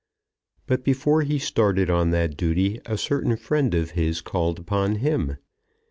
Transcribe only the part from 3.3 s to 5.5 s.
friend of his called upon him.